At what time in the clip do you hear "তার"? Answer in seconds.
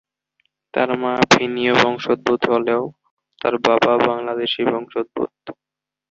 0.73-0.89, 3.41-3.55